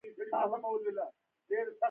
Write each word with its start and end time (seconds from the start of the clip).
ایا 0.03 0.11
زه 0.17 0.23
باید 0.31 0.61
مشګڼې 0.63 1.03
وخورم؟ 1.03 1.77